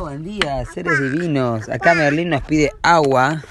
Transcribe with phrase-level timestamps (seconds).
[0.00, 1.70] Buen día, seres divinos.
[1.70, 3.42] Acá Merlín nos pide agua.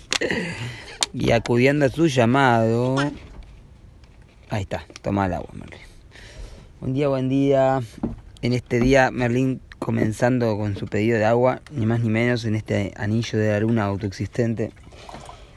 [1.12, 2.96] y acudiendo a su llamado.
[4.48, 5.80] Ahí está, toma el agua, Merlín.
[6.80, 7.80] Buen día, buen día.
[8.40, 12.54] En este día, Merlín comenzando con su pedido de agua, ni más ni menos en
[12.54, 14.72] este anillo de la luna autoexistente.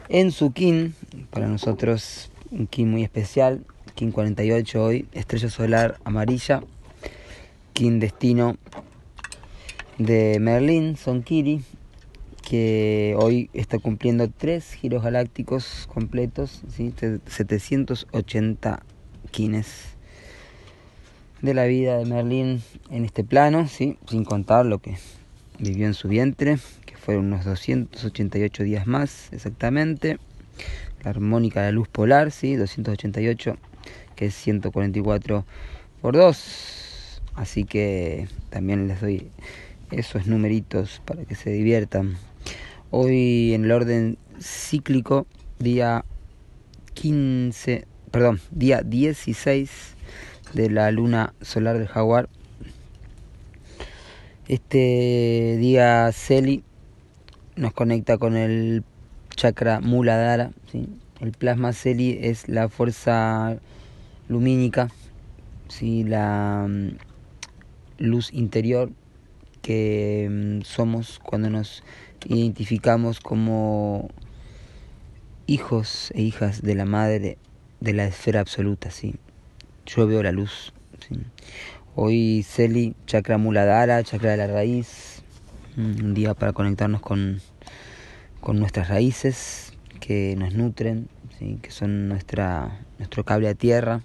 [0.09, 0.95] En su kin,
[1.29, 3.63] para nosotros un kin muy especial,
[3.95, 6.61] kin 48 hoy, estrella solar amarilla,
[7.73, 8.57] kin destino
[10.05, 11.61] de Merlín, Son Kiri,
[12.41, 16.93] que hoy está cumpliendo tres giros galácticos completos, ¿sí?
[17.25, 18.83] 780
[19.31, 19.95] kines
[21.41, 23.97] de la vida de Merlín en este plano, ¿sí?
[24.09, 24.97] sin contar lo que
[25.59, 30.19] vivió en su vientre, que fueron unos 288 días más exactamente.
[31.03, 32.55] La armónica de la luz polar, ¿sí?
[32.55, 33.57] 288,
[34.15, 35.45] que es 144
[36.01, 37.21] por 2.
[37.35, 39.31] Así que también les doy
[39.99, 42.17] esos numeritos para que se diviertan.
[42.91, 45.27] Hoy en el orden cíclico,
[45.59, 46.05] día
[46.93, 49.95] 15, perdón, día 16
[50.53, 52.29] de la luna solar del jaguar.
[54.47, 56.63] Este día Celi
[57.55, 58.83] nos conecta con el
[59.35, 60.51] chakra Muladhara.
[61.19, 63.57] El plasma Celi es la fuerza
[64.27, 64.89] lumínica,
[65.69, 66.03] ¿sí?
[66.03, 66.97] la mm,
[67.99, 68.91] luz interior
[69.63, 71.83] que mm, somos cuando nos
[72.25, 74.09] identificamos como
[75.47, 77.39] hijos e hijas de la madre
[77.79, 79.15] de la esfera absoluta, ¿sí?
[79.87, 81.15] Yo veo la luz, ¿sí?
[81.95, 85.23] Hoy Celi, chakra muladhara, chakra de la raíz,
[85.75, 87.41] mm, un día para conectarnos con,
[88.41, 91.07] con nuestras raíces que nos nutren,
[91.39, 91.59] ¿sí?
[91.61, 94.01] que son nuestra, nuestro cable a tierra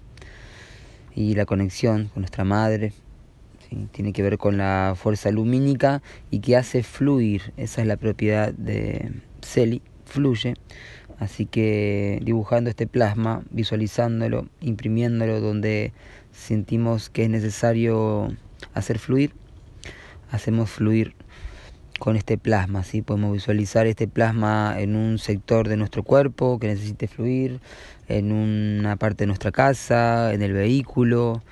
[1.15, 2.93] y la conexión con nuestra madre,
[3.93, 8.53] tiene que ver con la fuerza lumínica y que hace fluir, esa es la propiedad
[8.53, 9.12] de
[9.43, 10.55] Celi, fluye.
[11.19, 15.93] Así que dibujando este plasma, visualizándolo, imprimiéndolo donde
[16.33, 18.28] sentimos que es necesario
[18.75, 19.33] hacer fluir,
[20.31, 21.15] hacemos fluir
[21.99, 23.03] con este plasma, ¿sí?
[23.03, 27.61] podemos visualizar este plasma en un sector de nuestro cuerpo que necesite fluir,
[28.07, 31.43] en una parte de nuestra casa, en el vehículo,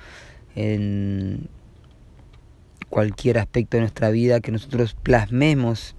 [0.55, 1.49] en
[2.97, 5.95] cualquier aspecto de nuestra vida que nosotros plasmemos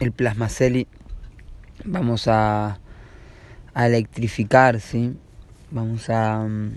[0.00, 0.88] el plasmaceli,
[1.84, 2.80] vamos a,
[3.74, 4.80] a electrificar,
[5.70, 6.72] vamos a um,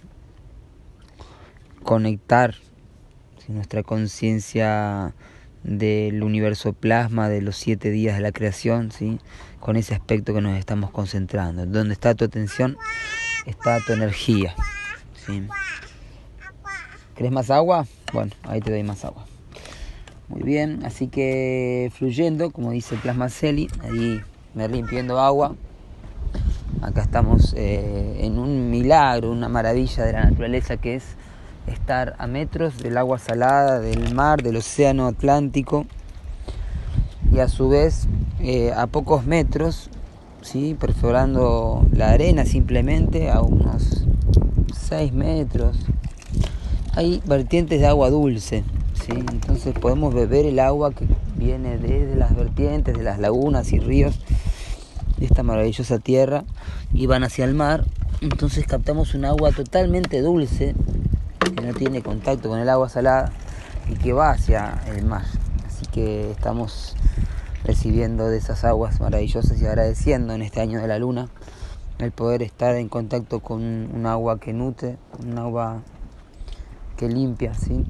[1.82, 2.54] conectar
[3.48, 5.16] nuestra conciencia
[5.64, 9.18] del universo plasma de los siete días de la creación, ¿sí?
[9.60, 11.66] con ese aspecto que nos estamos concentrando.
[11.66, 12.78] Donde está tu atención,
[13.48, 14.54] está tu energía.
[15.26, 15.42] ¿sí?
[17.16, 17.88] ¿Querés más agua?
[18.14, 19.26] Bueno, ahí te doy más agua.
[20.30, 24.22] Muy bien, así que fluyendo, como dice Plasma Celi, ahí
[24.54, 25.56] me limpiando agua.
[26.82, 31.04] Acá estamos eh, en un milagro, una maravilla de la naturaleza que es
[31.68, 35.86] estar a metros del agua salada, del mar, del océano Atlántico
[37.32, 38.08] y a su vez
[38.40, 39.90] eh, a pocos metros,
[40.42, 40.78] ¿sí?
[40.80, 44.06] perforando la arena simplemente a unos
[44.74, 45.78] 6 metros,
[46.98, 48.64] hay vertientes de agua dulce,
[49.08, 54.20] entonces podemos beber el agua que viene desde las vertientes, de las lagunas y ríos
[55.18, 56.44] de esta maravillosa tierra
[56.92, 57.86] y van hacia el mar.
[58.22, 60.74] Entonces captamos un agua totalmente dulce
[61.56, 63.32] que no tiene contacto con el agua salada
[63.92, 65.26] y que va hacia el mar.
[65.68, 66.96] Así que estamos
[67.64, 71.30] recibiendo de esas aguas maravillosas y agradeciendo en este año de la luna
[72.00, 75.84] el poder estar en contacto con un agua que nutre, un agua
[76.98, 77.86] que limpia, ¿sí?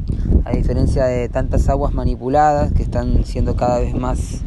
[0.46, 4.42] a diferencia de tantas aguas manipuladas que están siendo cada vez más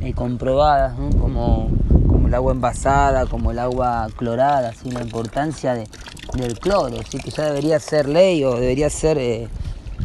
[0.00, 1.70] eh, comprobadas, como,
[2.06, 4.90] como, el agua envasada, como el agua clorada, ¿sí?
[4.90, 5.88] la importancia de,
[6.36, 7.18] del cloro, ¿sí?
[7.18, 9.48] que ya debería ser ley o debería ser eh,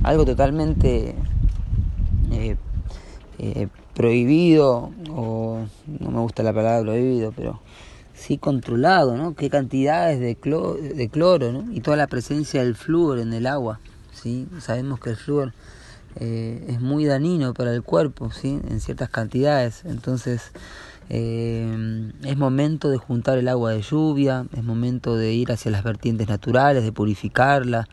[0.04, 1.14] algo totalmente
[2.32, 5.60] eh, prohibido, o
[6.00, 7.60] no me gusta la palabra prohibido, pero
[8.14, 9.36] sí controlado, ¿no?
[9.36, 11.72] Qué cantidades de cloro, de cloro ¿no?
[11.72, 13.80] Y toda la presencia del flúor en el agua,
[14.14, 14.48] ¿sí?
[14.60, 15.54] Sabemos que el flúor
[16.16, 18.60] eh, es muy dañino para el cuerpo, ¿sí?
[18.70, 20.52] En ciertas cantidades, entonces
[21.10, 25.84] eh, es momento de juntar el agua de lluvia, es momento de ir hacia las
[25.84, 27.88] vertientes naturales, de purificarla,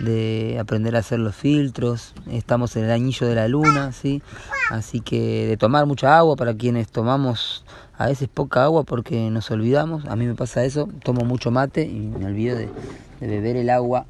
[0.00, 4.22] de aprender a hacer los filtros, estamos en el anillo de la luna, ¿sí?
[4.70, 7.64] Así que de tomar mucha agua para quienes tomamos
[8.02, 11.84] a veces poca agua porque nos olvidamos, a mí me pasa eso, tomo mucho mate
[11.84, 12.68] y me olvido de,
[13.20, 14.06] beber el agua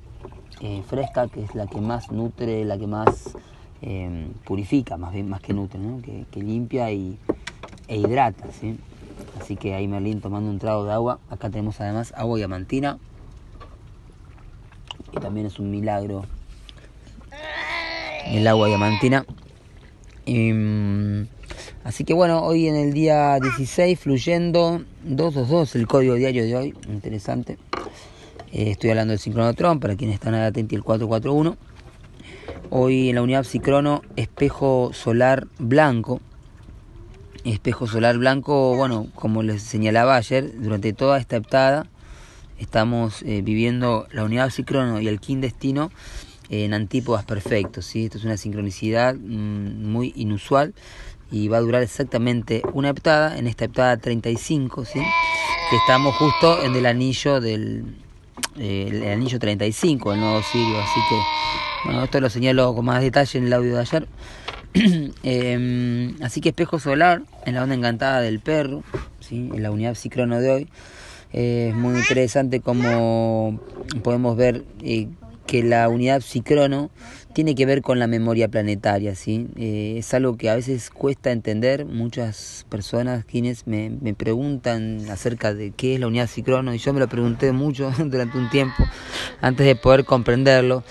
[0.62, 3.36] eh, fresca, que es la que más nutre, la que más
[3.82, 6.00] eh, purifica, más bien más que nutre, ¿no?
[6.00, 7.18] que, limpia y,
[7.86, 8.46] e hidrata.
[8.58, 8.78] ¿sí?
[9.38, 11.18] Así que ahí Merlín tomando un trago de agua.
[11.28, 12.98] Acá tenemos además agua diamantina.
[15.14, 16.24] Y también es un milagro
[18.26, 19.26] el agua diamantina.
[20.26, 21.24] Mm,
[21.84, 26.74] así que bueno, hoy en el día 16, fluyendo 222, el código diario de hoy,
[26.88, 27.58] interesante.
[28.52, 31.56] Eh, estoy hablando del sincronotron, para quienes están atentos, el 441.
[32.70, 36.20] Hoy en la unidad psicrono, espejo solar blanco.
[37.44, 41.86] Espejo solar blanco, bueno, como les señalaba ayer, durante toda esta heptada
[42.62, 45.90] estamos eh, viviendo la unidad psicrono y el kin destino
[46.48, 47.86] en antípodas perfectos.
[47.86, 48.04] ¿sí?
[48.04, 50.74] Esto es una sincronicidad mm, muy inusual
[51.32, 55.00] y va a durar exactamente una heptada, en esta heptada 35, ¿sí?
[55.70, 57.96] que estamos justo en el anillo del
[58.58, 61.16] eh, el anillo 35, el nuevo Sirio, así que
[61.84, 64.06] bueno, esto lo señalo con más detalle en el audio de ayer.
[65.22, 68.82] Em, así que espejo solar en la onda encantada del perro,
[69.20, 69.50] ¿sí?
[69.52, 70.68] en la unidad psicrono de hoy.
[71.32, 73.58] es muy interesante como
[74.02, 75.08] podemos ver eh,
[75.52, 76.90] que la unidad psicrono
[77.34, 79.48] tiene que ver con la memoria planetaria, ¿sí?
[79.56, 81.84] Eh, es algo que a veces cuesta entender.
[81.84, 86.94] Muchas personas quienes me, me, preguntan acerca de qué es la unidad psicrono y yo
[86.94, 88.82] me lo pregunté mucho durante un tiempo
[89.42, 90.84] antes de poder comprenderlo.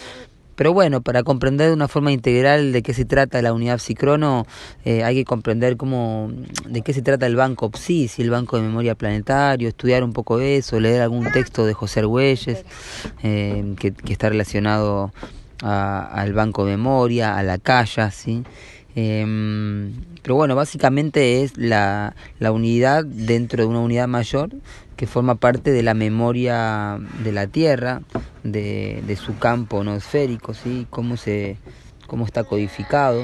[0.62, 4.46] Pero bueno, para comprender de una forma integral de qué se trata la unidad psicrono,
[4.86, 6.32] eh, hay que comprender cómo,
[6.68, 10.40] de qué se trata el banco PSI, el banco de memoria planetario, estudiar un poco
[10.40, 12.64] eso, leer algún texto de José Argüelles
[13.24, 15.12] eh, que, está relacionado
[15.64, 18.44] al banco de memoria, a la calla, ¿sí?
[18.96, 24.50] Em, pero bueno, básicamente es la, la unidad dentro de una unidad mayor
[24.98, 28.02] que forma parte de la memoria de la Tierra,
[28.44, 30.86] de, de su campo no esférico, ¿sí?
[30.90, 31.58] cómo, se,
[32.08, 33.24] cómo está codificado.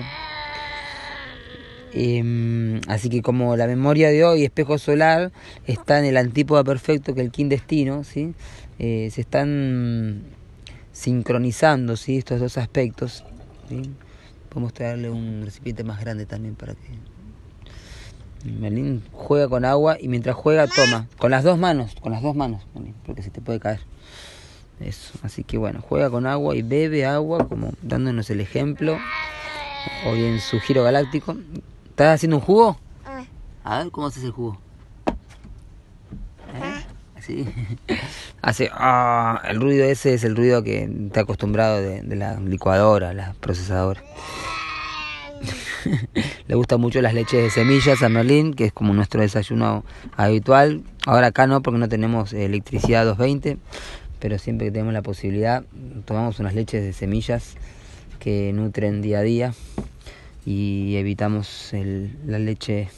[1.93, 5.31] Em, así que como la memoria de hoy, espejo solar,
[5.65, 8.33] está en el antípoda perfecto que el kin destino, ¿sí?
[8.79, 10.23] Eh, se están
[10.91, 12.17] sincronizando ¿sí?
[12.17, 13.23] estos dos aspectos.
[13.69, 13.81] ¿sí?
[14.57, 20.35] Podemos traerle un recipiente más grande también para que Merlín juega con agua y mientras
[20.35, 22.65] juega toma, con las dos manos, con las dos manos,
[23.05, 23.81] porque se te puede caer.
[24.79, 28.97] Eso, así que bueno, juega con agua y bebe agua, como dándonos el ejemplo.
[30.07, 31.37] Hoy en su giro galáctico.
[31.89, 32.79] ¿Estás haciendo un jugo?
[33.05, 33.25] Ah.
[33.63, 34.57] A ver, ¿cómo haces el jugo?
[38.41, 38.69] Hace.
[38.73, 43.33] Ah, el ruido ese es el ruido que está acostumbrado de, de la licuadora, la
[43.39, 44.01] procesadora.
[46.47, 49.83] Le gustan mucho las leches de semillas a Merlín, que es como nuestro desayuno
[50.15, 50.83] habitual.
[51.05, 53.57] Ahora acá no, porque no tenemos electricidad 220,
[54.19, 55.63] pero siempre que tenemos la posibilidad,
[56.05, 57.55] tomamos unas leches de semillas
[58.19, 59.53] que nutren día a día
[60.45, 61.71] y evitamos
[62.25, 62.89] la leche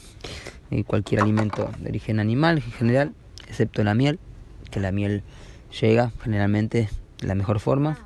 [0.70, 3.12] y cualquier alimento de origen animal en general,
[3.50, 4.18] excepto la miel,
[4.70, 5.22] que la miel
[5.80, 6.88] llega generalmente
[7.20, 7.98] de la mejor forma.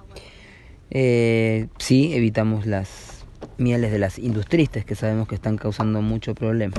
[0.90, 3.24] Eh, sí, evitamos las
[3.58, 6.74] mieles de las industristas que sabemos que están causando mucho problema.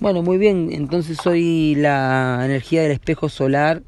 [0.00, 3.82] Bueno, muy bien, entonces hoy la energía del espejo solar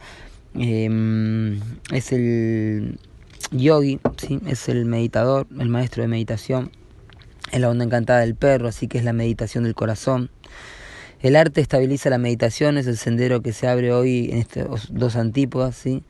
[0.55, 1.61] em,
[1.93, 2.99] es el
[3.53, 4.41] yogi, ¿sí?
[4.47, 6.73] es el meditador, el maestro de meditación,
[7.53, 10.31] es la onda encantada del perro, así que es la meditación del corazón.
[11.23, 15.17] El arte estabiliza la meditación, es el sendero que se abre hoy en estos dos
[15.17, 16.03] antípodas, ¿sí?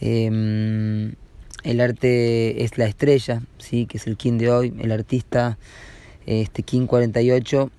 [0.00, 1.14] Em,
[1.62, 3.86] el arte es la estrella, ¿sí?
[3.86, 5.58] que es el King de hoy, el artista,
[6.26, 7.70] este King 48,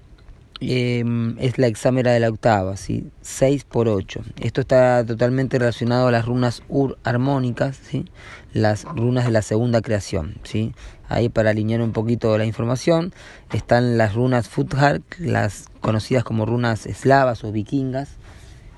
[0.60, 3.12] em, es la exámera de la octava, ¿sí?
[3.22, 4.22] 6 por 8.
[4.41, 8.05] Esto está totalmente relacionado a las runas ur armónicas, ¿sí?
[8.53, 10.36] las runas de la segunda creación.
[10.43, 10.74] ¿sí?
[11.10, 13.13] Ahí para alinear un poquito la información
[13.51, 18.17] están las runas Futhar, las conocidas como runas eslavas o vikingas,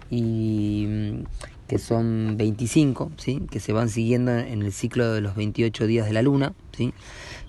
[0.10, 1.24] y
[1.68, 3.42] que son 25, ¿sí?
[3.50, 6.54] que se van siguiendo en el ciclo de los 28 días de la luna.
[6.76, 6.94] ¿sí?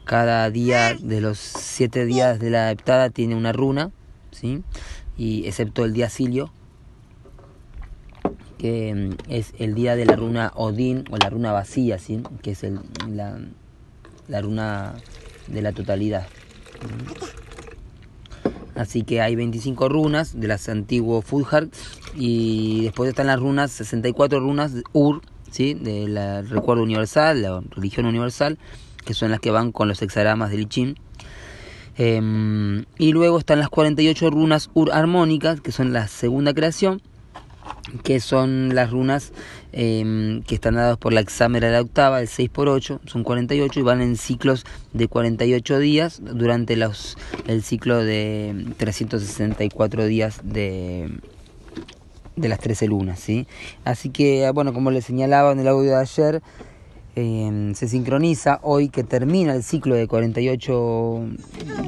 [0.05, 3.91] Cada día de los 7 días de la heptada tiene una runa,
[4.37, 4.63] ¿sí?
[5.17, 6.51] y excepto el día Silio,
[8.59, 12.23] que mm, es el día de la runa Odín o la runa vacía, ¿sí?
[12.43, 13.39] que es el, la,
[14.29, 14.95] la runa
[15.49, 16.27] de la totalidad.
[18.75, 21.69] Así que hay 25 runas de las antiguos Fulhar
[22.15, 25.75] y después están las runas, 64 runas Ur, ¿sí?
[25.75, 28.59] del recuerdo universal, la religión universal,
[29.05, 30.99] que son las que van con los hexagramas del Lichin.
[31.99, 37.01] Em, y luego están las 48 runas Ur armónicas, que son la segunda creación,
[38.03, 39.33] que son las runas
[39.73, 43.23] em, que están dados por la exámera de la octava, el 6 por 8, son
[43.25, 50.41] 48 y van en ciclos de 48 días durante los, el ciclo de 364 días
[50.45, 51.11] de,
[52.37, 53.21] de las 13 lunas.
[53.21, 53.47] ¿sí?
[53.85, 56.43] Así que, bueno, como les señalaba en el audio de ayer,
[57.17, 61.27] em, se sincroniza hoy que termina el ciclo de 48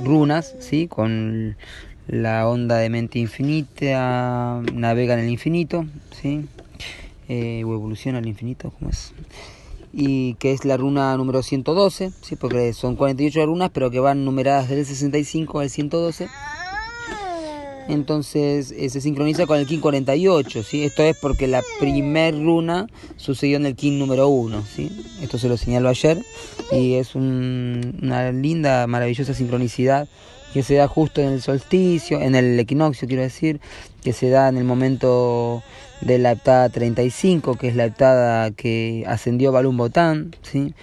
[0.04, 0.88] runas, ¿sí?
[0.88, 1.56] con
[2.08, 6.46] la onda de mente infinita, navega en el infinito, ¿sí?
[7.28, 9.12] Eh, o evoluciona al infinito, ¿cómo es?
[9.92, 12.36] Y que es la runa número 112, ¿sí?
[12.36, 16.28] porque son 48 runas, pero que van numeradas del 65 al 112.
[17.88, 20.84] Entonces eh, se sincroniza con el King 48, ¿sí?
[20.84, 24.90] Esto es porque la primer runa sucedió en el King número 1, ¿sí?
[25.22, 26.22] Esto se lo señaló ayer
[26.70, 30.06] y es una linda, maravillosa sincronicidad
[30.52, 33.60] que se da justo en el solsticio, en el equinoccio quiero decir,
[34.02, 35.62] que se da en el momento
[36.02, 40.74] de la heptada 35, que es la heptada que ascendió Balún Botán, ¿sí?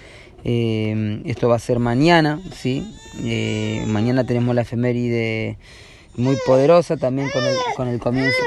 [0.44, 2.88] Eh, esto va a ser mañana, ¿sí?
[3.24, 5.58] Eh, mañana tenemos la efeméride
[6.18, 8.38] muy poderosa también con el, con el comienzo.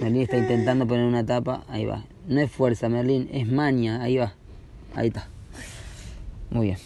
[0.00, 2.04] Merlín está intentando poner una tapa, ahí va.
[2.26, 4.34] No es fuerza, Merlín, es maña, ahí va.
[4.94, 5.28] Ahí está.
[6.50, 6.78] Muy bien.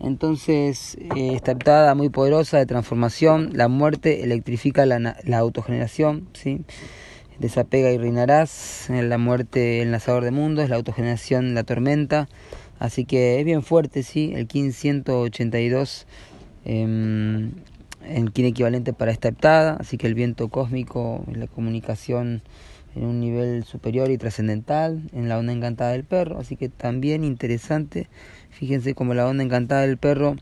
[0.00, 6.62] Entonces, eh, esta heptada muy poderosa de transformación, la muerte electrifica la, la autogeneración, ¿sí?
[7.38, 12.28] desapega y reinarás, la muerte el lanzador de mundos, la autogeneración la tormenta,
[12.78, 14.32] así que es bien fuerte, ¿sí?
[14.34, 16.06] el 1582
[16.64, 17.50] eh,
[18.08, 22.42] el kin equivalente para esta heptada, así que el viento cósmico, la comunicación
[22.94, 27.24] en un nivel superior y trascendental, en la onda encantada del perro, así que también
[27.24, 28.08] interesante,
[28.50, 30.36] fíjense como la onda encantada del perro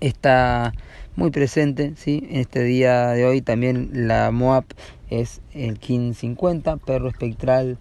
[0.00, 0.72] está
[1.16, 2.26] muy presente, ¿sí?
[2.30, 4.64] en este día de hoy también la MOAP
[5.10, 7.78] es el KIN 50, perro espectral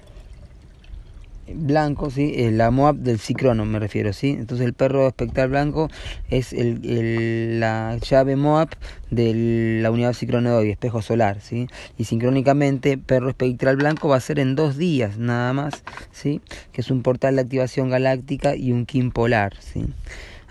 [1.54, 2.34] blanco, ¿sí?
[2.36, 4.30] Eh, la MOAB del Cicrono me refiero, ¿sí?
[4.30, 5.90] Entonces el perro espectral blanco
[6.30, 8.70] es el, la llave MOAB
[9.12, 11.68] de la unidad Cicrono de hoy, espejo solar, ¿sí?
[11.98, 16.42] Y sincrónicamente perro espectral blanco va a ser en dos días nada más, ¿sí?
[16.72, 19.86] Que es un portal de activación galáctica y un Kim polar, ¿sí?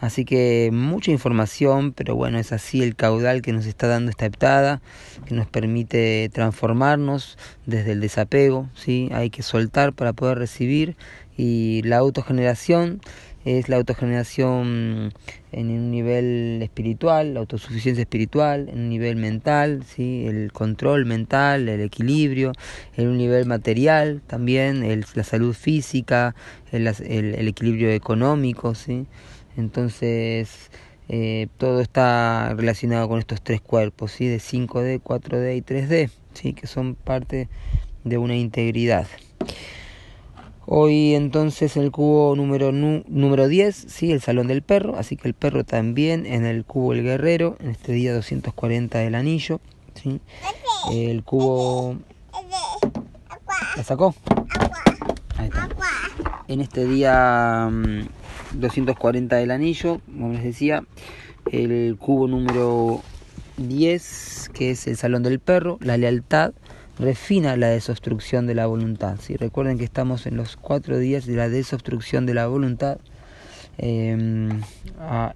[0.06, 4.24] Así que mucha información, pero bueno, es así el caudal que nos está dando esta
[4.24, 4.80] heptada,
[5.26, 7.36] que nos permite transformarnos
[7.66, 9.08] desde el desapego, ¿sí?
[9.12, 10.94] Hay que soltar para poder recibir
[11.36, 13.00] y la autogeneración
[13.44, 15.12] es la autogeneración
[15.50, 20.24] en un nivel espiritual, la autosuficiencia espiritual, en un nivel mental, ¿sí?
[20.26, 22.52] el control mental, el equilibrio,
[22.96, 26.36] en un nivel material también, el, la salud física,
[26.70, 29.06] el, el, el equilibrio económico, ¿sí?
[29.56, 30.70] Entonces,
[31.08, 34.26] eh, todo está relacionado con estos tres cuerpos, ¿sí?
[34.26, 36.52] de 5D, 4D y 3D, ¿sí?
[36.52, 37.48] que son parte
[38.04, 39.06] de una integridad.
[40.66, 44.10] Hoy entonces el cubo número, número 10, ¿sí?
[44.10, 47.70] el salón del perro, así que el perro también en el cubo el guerrero, en
[47.70, 49.60] este día 240 del anillo.
[49.94, 50.20] ¿sí?
[50.90, 51.98] El cubo...
[53.76, 54.14] ¿La sacó?
[55.38, 55.68] Ahí está.
[56.48, 57.70] En este día...
[58.54, 60.84] Mm, 240 del anillo, como les decía,
[61.50, 63.02] el cubo número
[63.56, 66.52] 10, que es el salón del perro, la lealtad,
[66.98, 69.18] refina la desobstrucción de la voluntad.
[69.20, 72.98] Si Recuerden que estamos en los cuatro días de la desobstrucción de la voluntad.
[73.78, 74.62] Em,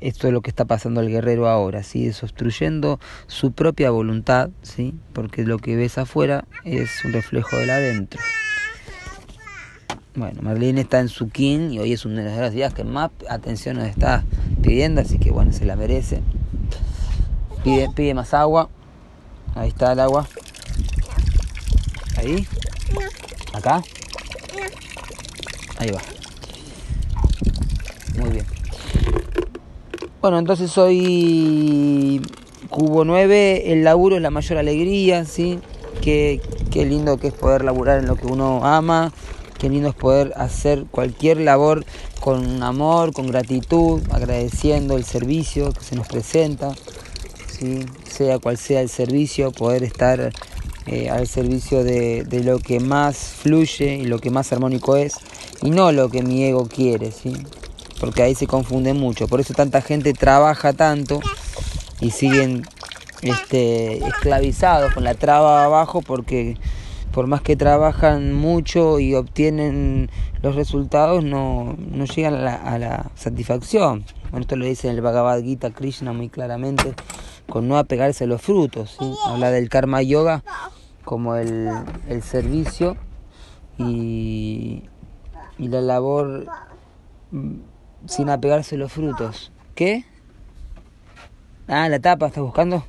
[0.00, 2.06] esto es lo que está pasando al guerrero ahora, ¿sí?
[2.06, 4.94] desobstruyendo su propia voluntad, ¿sí?
[5.12, 8.18] porque lo que ves afuera es un reflejo del adentro.
[10.20, 13.10] Bueno, Marlene está en su kin y hoy es uno de los días que más
[13.26, 14.22] atención nos está
[14.62, 16.20] pidiendo, así que bueno, se la merece.
[17.64, 18.68] Pide, pide más agua.
[19.54, 20.28] Ahí está el agua.
[22.18, 22.46] Ahí.
[23.54, 23.82] Acá.
[25.78, 26.02] Ahí va.
[28.18, 28.44] Muy bien.
[30.20, 32.20] Bueno, entonces hoy
[32.68, 35.60] cubo 9, el laburo es la mayor alegría, ¿sí?
[36.02, 39.14] Qué, qué lindo que es poder laburar en lo que uno ama
[39.60, 41.84] Qué lindo es poder hacer cualquier labor
[42.18, 46.74] con amor, con gratitud, agradeciendo el servicio que se nos presenta,
[47.46, 47.84] ¿sí?
[48.10, 50.32] sea cual sea el servicio, poder estar
[50.86, 55.16] eh, al servicio de, lo que más fluye y lo que más armónico es,
[55.62, 57.36] y no lo que mi ego quiere, ¿sí?
[58.00, 59.28] porque ahí se confunde mucho.
[59.28, 61.20] Por eso tanta gente trabaja tanto
[62.00, 62.62] y siguen
[63.20, 66.56] este, esclavizados con la traba abajo porque
[67.12, 70.10] por más que trabajan mucho y obtienen
[70.42, 74.04] los resultados, no, no llegan a la, satisfacción.
[74.30, 76.94] Bueno, esto lo dice en el Bhagavad Gita Krishna muy claramente,
[77.48, 78.96] con no apegarse a los frutos.
[79.26, 80.44] Habla del karma yoga
[81.04, 81.68] como el,
[82.08, 82.96] el servicio
[83.78, 84.84] y,
[85.58, 86.46] y la labor
[87.32, 87.54] mm,
[88.06, 89.50] sin apegarse a los frutos.
[89.74, 90.04] ¿Qué?
[91.66, 92.84] Ah, la tapa, ¿estás buscando?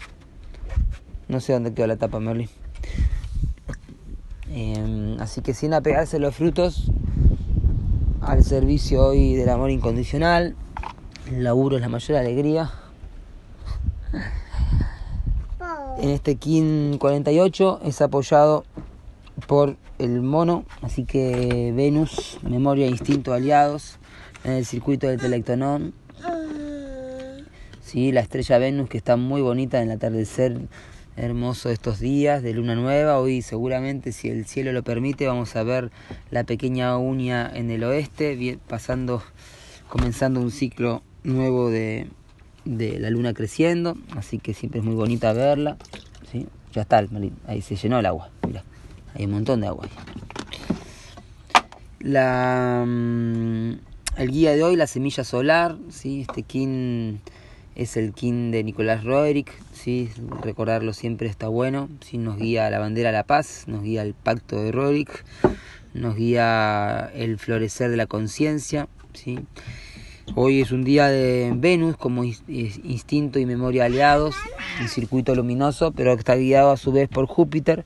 [1.28, 2.50] No sé dónde quedó la tapa, Merlin.
[4.53, 6.91] Em, así que sin apegarse a los frutos,
[8.20, 10.55] al servicio hoy del amor incondicional,
[11.31, 12.70] el laburo es la mayor alegría.
[16.00, 18.65] En este KIN 48 es apoyado
[19.48, 24.00] por el mono, así que Venus, memoria e instinto aliados
[24.43, 25.93] en el circuito del Telectonón.
[27.81, 30.60] Sí, la estrella Venus que está muy bonita en el atardecer
[31.18, 33.20] hermoso estos días de luna nueva.
[33.20, 35.91] Hoy seguramente, si el cielo lo permite, vamos a ver
[36.30, 39.22] la pequeña uña en el oeste, pasando,
[39.89, 42.08] comenzando un ciclo nuevo de,
[42.65, 43.98] de la luna creciendo.
[44.15, 45.77] Así que siempre es muy bonita verla.
[46.32, 46.48] ¿sí?
[46.74, 47.03] Ya está,
[47.48, 48.30] ahí se llenó el agua.
[48.48, 48.63] Mira,
[49.13, 49.88] hay un montón de agua
[52.00, 53.72] La, mm,
[54.18, 56.22] el guía de hoy, la semilla solar, ¿sí?
[56.22, 57.22] este kin
[57.75, 60.10] es el kin de Nicolás Roerich, ¿sí?
[60.42, 62.18] recordarlo siempre está bueno, ¿sí?
[62.18, 65.24] nos guía la bandera de la paz, nos guía el pacto de Roerich,
[65.94, 68.88] nos guía el florecer de la conciencia.
[69.13, 69.40] ¿sí?
[70.36, 74.36] Hoy es un día de Venus como instinto y memoria aliados,
[74.80, 77.86] un circuito luminoso, pero está guiado a su vez por Júpiter,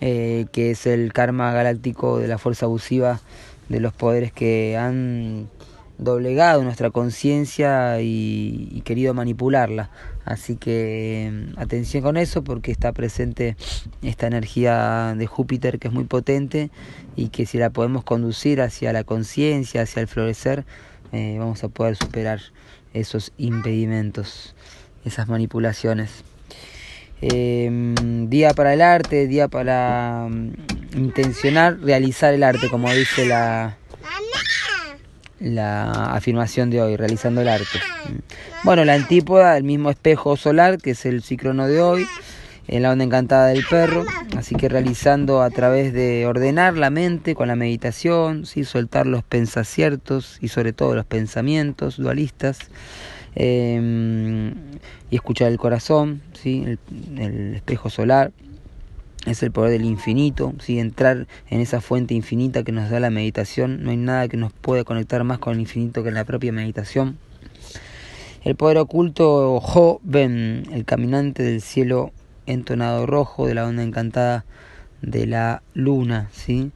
[0.00, 3.20] eh, que es el karma galáctico de la fuerza abusiva
[3.68, 5.48] de los poderes que han
[5.98, 9.90] doblegado nuestra conciencia y, querido manipularla.
[10.24, 13.56] Así que mm, atención con eso porque está presente
[14.02, 16.70] esta energía de Júpiter que es muy potente
[17.14, 20.64] y que si la podemos conducir hacia la conciencia, hacia el florecer,
[21.12, 22.40] eh, vamos a poder superar
[22.92, 24.54] esos impedimentos,
[25.04, 26.24] esas manipulaciones.
[27.22, 30.52] Em, día para el arte, día para mm,
[30.96, 33.78] intencionar realizar el arte, como dice la,
[35.40, 37.78] la afirmación de hoy, realizando el arte.
[38.64, 42.06] Bueno, la antípoda, el mismo espejo solar, que es el ciclono de hoy,
[42.68, 44.04] en la onda encantada del perro,
[44.36, 48.64] así que realizando a través de ordenar la mente con la meditación, ¿sí?
[48.64, 52.58] soltar los pensaciertos y sobre todo los pensamientos dualistas,
[53.34, 54.54] em,
[55.10, 56.78] y escuchar el corazón, ¿sí?
[57.16, 58.32] el espejo solar,
[59.26, 60.78] es el poder del infinito, ¿sí?
[60.78, 63.82] entrar en esa fuente infinita que nos da la meditación.
[63.82, 67.18] No hay nada que nos pueda conectar más con el infinito que la propia meditación.
[68.44, 72.12] El poder oculto joven, el caminante del cielo
[72.46, 74.44] entonado rojo de la onda encantada
[75.02, 76.30] de la luna.
[76.32, 76.70] ¿sí?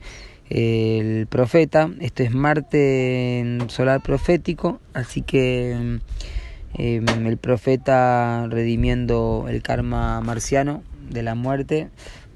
[0.48, 6.00] El profeta, esto es Marte solar profético, así que
[6.74, 11.88] em, el profeta redimiendo el karma marciano de la muerte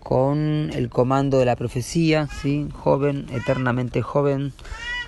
[0.04, 2.68] con el comando de la profecía, ¿sí?
[2.74, 4.52] joven, eternamente joven,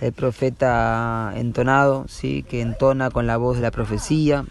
[0.00, 2.42] el profeta entonado, ¿sí?
[2.42, 4.46] que entona con la voz de la profecía.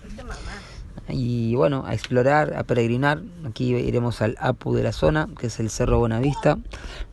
[1.10, 3.24] Y bueno, a explorar, a peregrinar.
[3.44, 6.60] Aquí iremos al Apu de la zona, que es el Cerro Buenavista,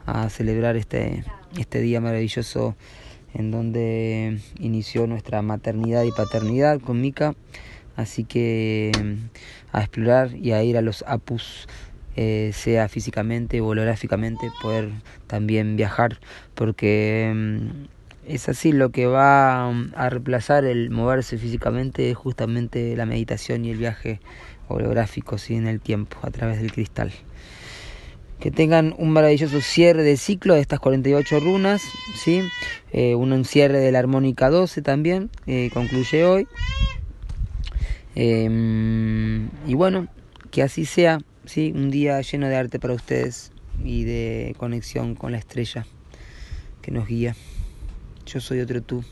[0.04, 1.24] a celebrar este,
[1.58, 2.76] este día maravilloso
[3.32, 7.34] en donde inició nuestra maternidad y paternidad con Mica.
[7.96, 8.92] Así que
[9.72, 11.66] a explorar y a ir a los Apus
[12.16, 14.90] eh, sea físicamente o holográficamente, poder
[15.26, 16.18] también viajar,
[16.54, 17.86] porque mm,
[18.26, 23.64] es así, lo que va mm, a reemplazar el moverse físicamente es justamente la meditación
[23.64, 24.20] y el viaje
[24.68, 25.54] holográfico ¿sí?
[25.54, 27.12] en el tiempo, a través del cristal.
[28.38, 31.80] Que tengan un maravilloso cierre de ciclo de estas 48 runas,
[32.16, 32.42] ¿sí?
[32.92, 36.48] Eh, un cierre de la armónica 12 también, eh, concluye hoy.
[38.16, 40.08] Em, y bueno,
[40.50, 41.20] que así sea.
[41.44, 41.72] ¿Sí?
[41.74, 43.52] un día lleno de arte para ustedes
[43.84, 45.86] y de conexión con la estrella
[46.80, 47.34] que nos guía.
[48.26, 49.04] Yo soy otro tú.